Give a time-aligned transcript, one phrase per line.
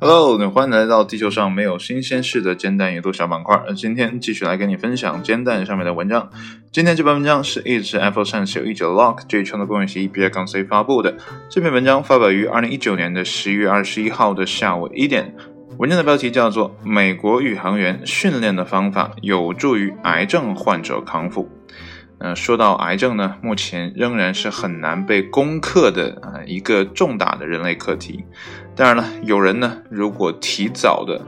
[0.00, 3.62] Hello，欢迎来到地球上没有新鲜事的煎蛋阅读小板块。
[3.76, 6.30] 今天继续来跟你分享煎蛋上面的文章。
[6.72, 11.14] 今天这篇文章是一直 Apple 上有一九 Lock 这一圈的公用协议 B 杠 C 发布的。
[11.50, 15.34] 这篇文章发表于二零一九年的十一月二十一号的下午一点。
[15.76, 21.44] 文章的标题叫做《美国宇航员训练的方法有助于癌症患者康复》。
[22.18, 28.24] 呃，说到癌症呢，目前仍然是很难被攻克的啊一个重大的人类课题。
[28.76, 31.20] 当然了，有人呢，如果提早的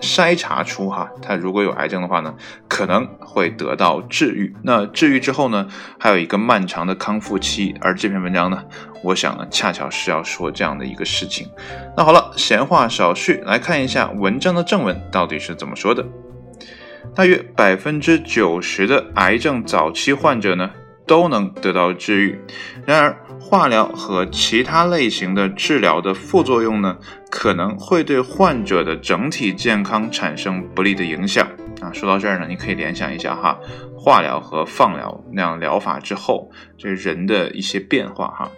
[0.00, 2.34] 筛查出哈，他如果有癌症的话呢，
[2.68, 4.54] 可能会得到治愈。
[4.62, 5.66] 那治愈之后呢，
[5.98, 7.74] 还有一个漫长的康复期。
[7.80, 8.62] 而这篇文章呢，
[9.02, 11.48] 我想呢，恰巧是要说这样的一个事情。
[11.96, 16.04] 那好了，闲话少叙，来看一下文章的正文到底是怎么说的。
[17.14, 20.70] 大约百分之九十的癌症早期患者呢，
[21.06, 22.38] 都能得到治愈。
[22.86, 26.98] 然而，化疗和其他类型的治疗的副作用呢，
[27.30, 31.46] 可能会对患者的整体健康产生不利的影响。
[31.80, 33.58] 啊，说到这儿呢，你可以联想一下哈，
[33.96, 38.50] 化疗和放疗那样疗法之后，这人的一些变化哈。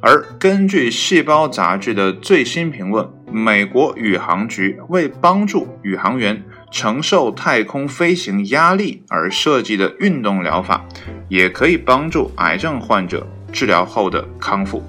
[0.00, 6.42] 而根据《细胞》杂志的最新评论，美国宇航局为帮助宇航员。
[6.76, 10.84] 承受太空飞行压力而设计的运动疗法，
[11.26, 14.82] 也可以帮助癌症患者治疗后的康复。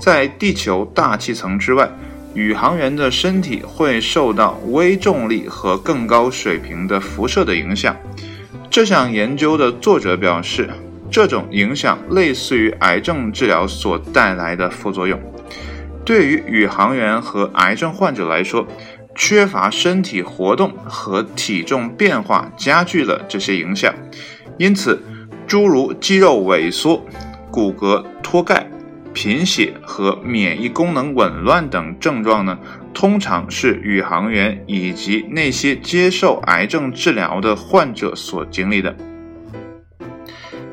[0.00, 1.90] 在地球大气层之外，
[2.32, 7.94] 宇航员的身体会受到微重力和更高水平的辐射的影响。
[8.70, 10.70] 这项研究的作者表示，
[11.10, 15.20] 这种影响类似于癌症治疗所带来的副作用。
[16.02, 18.64] 对于宇航员和癌症患者来说，
[19.16, 23.92] 缺乏身体活动和体重变化加剧了这些影响，
[24.58, 25.02] 因此，
[25.46, 27.02] 诸如肌肉萎缩、
[27.50, 28.68] 骨骼脱钙、
[29.14, 32.58] 贫血和免疫功能紊乱等症状呢，
[32.92, 38.94] 通常是宇航员以及那些接受癌症治疗的患者所经历的。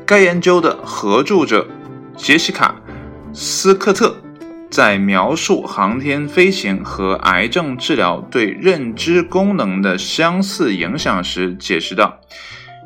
[0.04, 1.66] 该研究的合著者
[2.14, 2.76] 杰西卡·
[3.34, 4.14] 斯科特。
[4.74, 12.18] 在描述航天飞行和癌症治疗对认知功能的相似影响时，解释道：“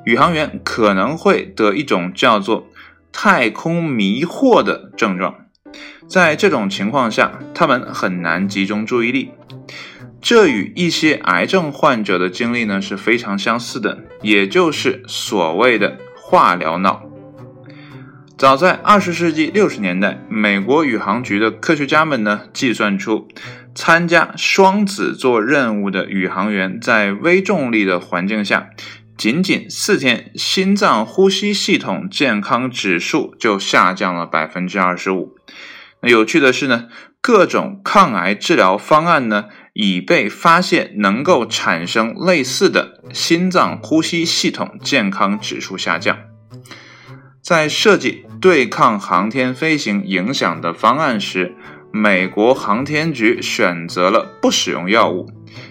[0.05, 2.67] 宇航员可能会得一种叫做
[3.11, 5.35] ‘太空迷惑’的症状，
[6.07, 9.31] 在这种情况下，他们很难集中注意力。
[10.21, 17.05] 这与一些癌症患者的经历呢是非常相似的，也就是所谓的化疗脑。”
[18.39, 23.27] 早在二十世纪六十年代，美国宇航局的科学家们呢计算出，
[23.75, 28.71] 参加双子座任务的宇航员在微重力的环境下，
[29.17, 35.35] 仅仅四天，心脏呼吸系统健康指数就下降了百分之二十五。
[36.03, 36.87] 那有趣的是呢，
[37.21, 46.17] 各种抗癌治疗方案呢已被发现能够产生类似的心脏呼吸系统健康指数下降。
[47.49, 51.55] 在设计对抗航天飞行影响的方案时，
[51.91, 55.31] 美国航天局选择了不使用药物，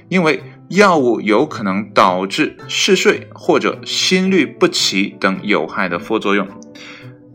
[0.09, 6.47] 因为药物有可能导致嗜睡或者心律不齐等有害的副作用。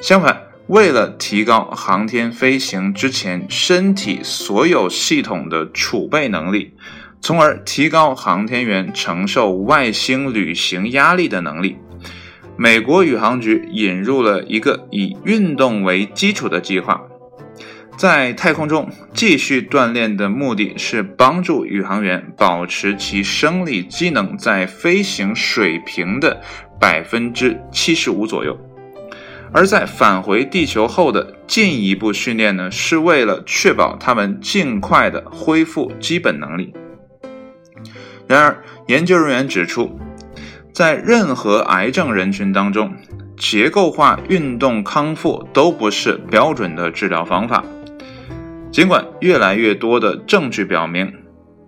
[0.00, 6.74] 相反，为了提高航天飞行之前身体所有系统的储备能力，
[7.20, 11.76] 从而提高航天员承受外星旅行压力的能力。
[12.56, 17.02] 美国宇航局引入了一个以运动为基础的计划，
[17.96, 26.40] 在太空中继续锻炼的目的是帮助宇航员保持其生理机能在飞行水平的
[26.78, 28.56] 百分之七十五左右，
[29.50, 36.72] 而在返回地球后的进一步训练呢，是为了确保他们尽快的恢复基本能力。
[38.28, 39.98] 然而，研究人员指出。
[40.72, 42.94] 在任何癌症人群当中，
[43.36, 47.62] 结构化运动康复都不是标准的治疗方法。
[48.70, 51.12] 尽管越来越多的证据表明，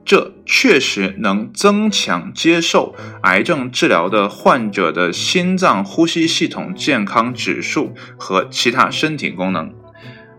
[0.07, 2.95] 这确实能增强接受
[3.25, 9.71] 癌症治疗的患者的心脏呼吸系统健康指数和其他身体功能。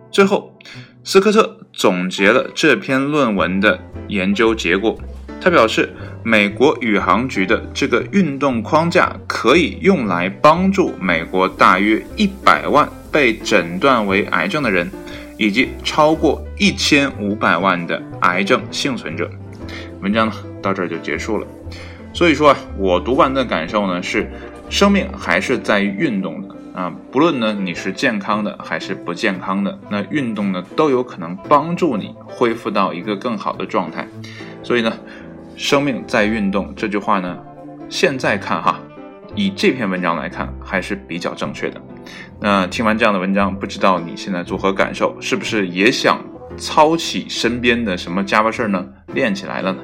[0.10, 0.57] 最后，
[1.04, 4.98] 斯科特总结了这篇论文的研究结果。
[5.45, 5.88] 他表示，
[6.24, 14.89] 美国宇航局的这个运动框架可以用来帮助美国大约一百万被诊断为癌症的人，
[15.38, 19.30] 以及超过一千五百万的癌症幸存者。
[20.01, 20.33] 文章呢
[20.63, 21.45] 到这儿就结束了。
[22.12, 24.27] 所以说啊，我读完的感受呢是，
[24.68, 26.56] 生命还是在于运动的。
[26.74, 34.07] 啊，不论呢你是健康的还是不健康的，那运动呢都有可能帮助你恢复到一个更好的状态。
[34.63, 34.92] 所以呢，
[35.56, 37.38] 生命在运动这句话呢，
[37.90, 38.80] 现在看哈，
[39.36, 41.81] 以这篇文章来看还是比较正确的。
[42.40, 45.16] 那听完这样的文章，不知道你现在作何感受？
[45.19, 46.19] 是不是也想
[46.57, 48.86] 操起身边的什么家伙事儿呢？
[49.13, 49.80] 练起来了呢？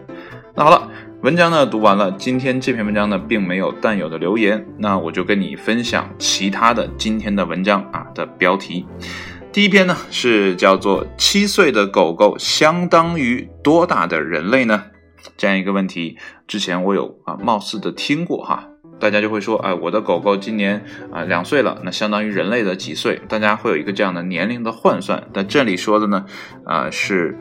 [0.56, 0.90] 那好了。
[1.22, 8.84] 文章呢读完了，今天这篇文章呢并没有弹友的留言，那我就跟你分享其他的今天的文章啊的标题。
[9.52, 14.84] 第一篇呢是叫做“七岁的狗狗相当于多大的人类呢？”
[15.38, 18.70] 这样一个问题，之前我有啊貌似的听过哈，
[19.00, 23.22] 大家就会说，哎，我的狗狗今年啊两岁了，那相当于人类的几岁？
[23.28, 26.26] 大家会有一个这样的年龄的换算，但这里说的呢，
[26.66, 27.38] 啊是。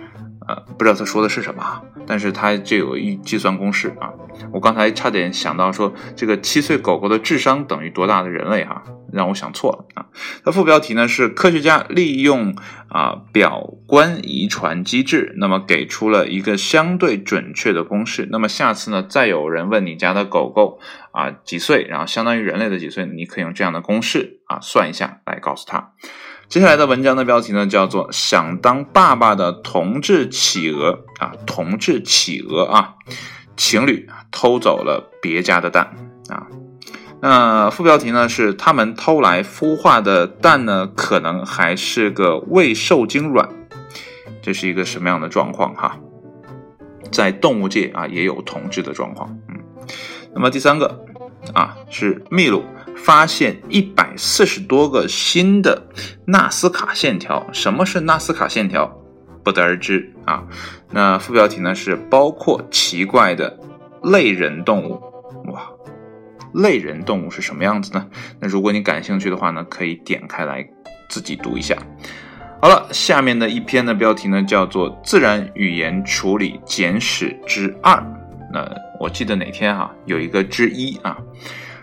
[0.49, 4.13] 呃不知道他说的是什么，但是他这有一计算公式啊。
[4.53, 8.83] 我刚才差点想到说，这个七岁狗狗的智商等于多大的人类哈，
[9.13, 10.07] 让我想错了啊。
[10.45, 12.55] 它副标题呢是科学家利用
[12.89, 18.27] 啊表观遗传机制，那么给出了一个相对准确的公式。
[18.31, 20.81] 那么下次呢，再有人问你家的狗狗
[21.13, 25.93] 啊几岁，然后相当于人类的几岁，你可以用这样的公式啊算一下来告诉他。
[26.51, 32.97] 接下来的文章的标题呢，叫做《想当爸爸的同志企鹅》啊，同志企鹅啊，
[33.57, 35.95] 情侣偷走了别家的蛋
[36.29, 36.49] 啊。
[37.23, 43.49] 那副标题呢是他们偷来孵化的蛋呢，可能还是个未受精卵，
[44.43, 46.01] 这是一个什么样的状况哈？
[47.13, 49.55] 在动物界啊，也有同志的状况，嗯。
[50.35, 51.05] 那么第三个
[51.55, 52.65] 啊，是秘鲁。
[53.03, 55.89] 发现一百四十多个新的
[56.27, 58.97] 纳斯卡线条，什么是纳斯卡线条？
[59.43, 60.45] 不得而知啊。
[60.91, 63.59] 那副标题呢是包括奇怪的
[64.05, 65.01] 类人动物，
[65.53, 65.71] 哇，
[66.53, 68.07] 类人动物是什么样子呢？
[68.39, 70.69] 那如果你感兴趣的话呢，可以点开来
[71.09, 71.77] 自己读一下。
[72.61, 77.95] 好了，下面的一篇的标题呢叫做《自然语言处理简史之二》。
[78.53, 78.71] 那
[79.01, 81.17] 我记得哪天哈有一个之一啊。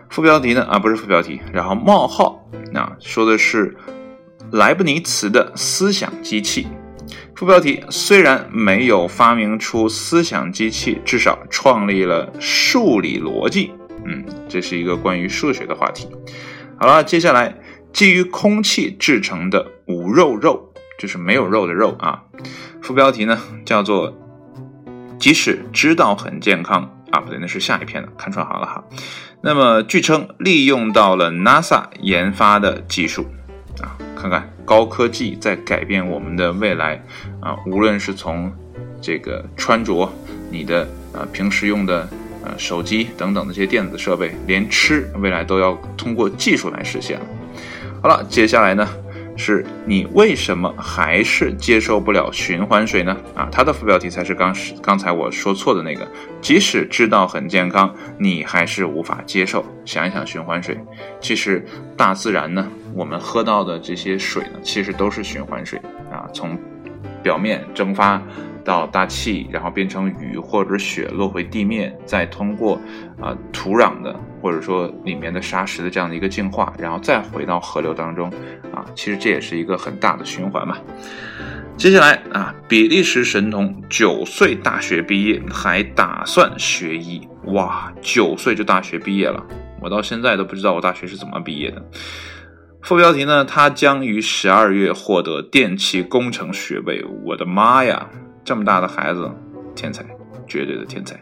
[0.10, 0.64] 副标题呢？
[0.64, 3.76] 啊，不是副标题，然后冒号，那说的是
[4.52, 6.68] 莱布尼茨的思想机器。
[7.36, 13.72] 副标题虽然没有发明出思想机器，至少创立了数理逻辑。
[14.06, 16.08] 嗯，这是一个关于数学的话题。
[16.80, 17.56] 好了，接下来
[17.94, 22.24] 基于空气制成的无肉肉，就是没有肉的肉啊。
[22.82, 24.18] 副标题呢叫做
[25.20, 26.97] 即使知道很健康。
[27.18, 28.84] 啊，不对，那是下一篇的，看串行了哈。
[29.42, 33.26] 那么据称利用到了 NASA 研发的技术
[33.82, 37.04] 啊，看看高科技在改变我们的未来
[37.42, 38.54] 啊，无论是从
[39.02, 40.12] 这个穿着，
[40.52, 42.08] 你的呃平时用的
[42.44, 47.26] 呃手机等等这些电子设备，连吃未来都要通过技术来实现了。
[48.04, 48.88] 好了，接下来呢？
[49.38, 53.16] 是你为什么还是接受不了循环水呢？
[53.36, 56.08] 啊，它的副标题才是刚刚才我说错的那个。
[56.42, 59.64] 即使知道很健康，你还是无法接受。
[59.86, 60.78] 想一想循环水，
[61.22, 61.64] 其实
[61.96, 65.80] 大自然呢，我们喝到的这些水呢，其实都是循环水
[66.12, 66.58] 啊，从
[67.28, 68.22] 表面蒸发。
[68.68, 72.76] 到大气，然后变成雨或者雪落回地面，再通过
[73.18, 78.30] 啊土壤的或者说里面的沙石的这样的一个净化，然后再回到河流当中
[78.74, 80.78] 啊，其实这也是一个很大的循环嘛。
[81.78, 89.42] 接下来啊，比利时神童九岁大学毕业，还打算学医，哇，九岁就大学毕业了，
[89.82, 91.82] 我到现在都不知道我大学是怎么毕业的。
[92.88, 98.10] 副标题呢，他将于十二月获得电气工程学位，我的妈呀！
[98.46, 99.30] 这么大的孩子，
[99.76, 100.06] 天才，
[100.48, 101.22] 绝对的天才。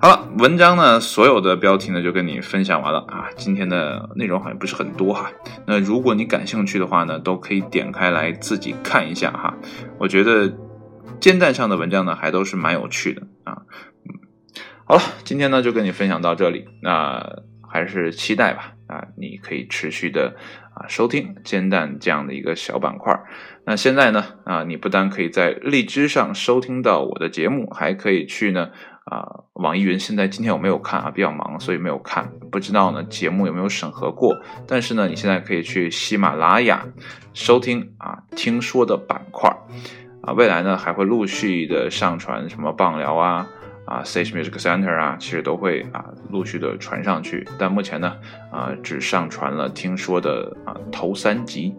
[0.00, 3.28] 好了，文章呢，所有的标题呢就跟你分享完了啊。
[3.36, 5.30] 今天的内容好像不是很多哈。
[5.68, 9.54] 那如果你感兴趣的话呢，都可以点开来自己看一下哈。
[10.00, 10.52] 我觉得
[11.20, 13.62] 煎蛋上的文章呢还都是蛮有趣的啊。
[14.04, 14.18] 嗯，
[14.84, 16.66] 好了，今天呢就跟你分享到这里。
[16.82, 17.24] 那
[17.62, 20.36] 还是期待吧啊，你可以持续的
[20.74, 23.18] 啊收听煎蛋这样的一个小板块。
[23.64, 24.24] 那现在呢？
[24.44, 28.70] 啊，你不但可以在荔枝上收听到我的节目，还可以去呢
[29.06, 29.98] 啊，网易云。
[29.98, 34.38] 现在今天我没有看啊，比较忙，所以没有看，不知道呢节目有没有审核过。
[34.68, 36.86] 但是呢，你现在可以去喜马拉雅
[37.34, 39.50] 收听啊，听说的板块
[40.22, 43.48] 啊，未来呢还会陆续的上传什么棒聊啊
[43.86, 47.48] 啊，Sage Music Center 啊，其实都会啊陆续的传上去。
[47.58, 48.12] 但目前呢
[48.52, 51.74] 啊，只上传了听说的啊头三集，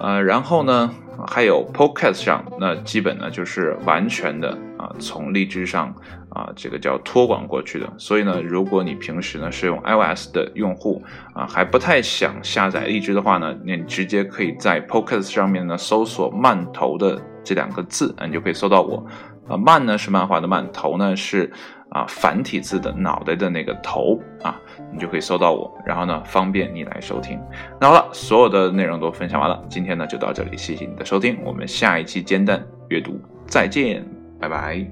[0.00, 0.90] 呃，然后呢。
[1.28, 5.94] 还有 Podcast 上，那基本呢就是完全的啊，从荔枝上
[6.30, 7.86] 啊，这个叫托管过去的。
[7.98, 19.06] 所以呢，如果你平时呢是用 iOS 的用户啊，还不太想下载荔枝的话呢，你直接可以在 Podcast 上面呢搜索“慢头”的这两个字，你就可以搜到我。
[19.48, 21.50] 啊，慢呢是漫画的慢，头呢是
[21.90, 24.60] 啊繁体字的脑袋的那个头啊，
[24.92, 27.40] 你就可以搜到我，然后呢方便你来收听。
[27.80, 34.04] 那好了，所有的内容都分享完了，今天呢就到这里，谢谢你的收听，我们下一期煎蛋阅读再见，
[34.38, 34.86] 拜拜。